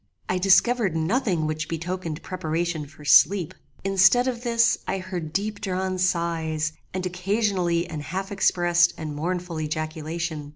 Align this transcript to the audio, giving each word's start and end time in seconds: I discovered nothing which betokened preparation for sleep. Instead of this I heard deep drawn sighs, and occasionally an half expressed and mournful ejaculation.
I 0.27 0.39
discovered 0.39 0.95
nothing 0.95 1.45
which 1.45 1.69
betokened 1.69 2.23
preparation 2.23 2.87
for 2.87 3.05
sleep. 3.05 3.53
Instead 3.83 4.27
of 4.27 4.41
this 4.41 4.79
I 4.87 4.97
heard 4.97 5.31
deep 5.31 5.61
drawn 5.61 5.99
sighs, 5.99 6.73
and 6.91 7.05
occasionally 7.05 7.85
an 7.87 7.99
half 7.99 8.31
expressed 8.31 8.95
and 8.97 9.15
mournful 9.15 9.59
ejaculation. 9.61 10.49